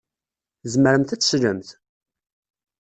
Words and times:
Tzemremt 0.61 1.13
ad 1.15 1.19
teslemt? 1.21 1.69